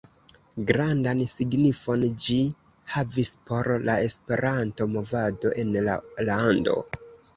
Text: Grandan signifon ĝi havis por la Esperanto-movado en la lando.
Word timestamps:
Grandan 0.69 1.19
signifon 1.33 2.05
ĝi 2.23 2.37
havis 2.95 3.31
por 3.51 3.69
la 3.91 3.99
Esperanto-movado 4.07 5.53
en 5.65 5.79
la 5.89 5.99
lando. 6.31 6.81